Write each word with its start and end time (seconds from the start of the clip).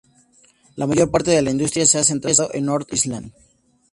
La 0.77 0.87
mayor 0.87 1.11
parte 1.11 1.29
de 1.29 1.43
la 1.43 1.51
industria 1.51 1.85
se 1.85 1.99
ha 1.99 2.03
centrado 2.03 2.49
en 2.55 2.65
North 2.65 2.91
Island. 2.91 3.31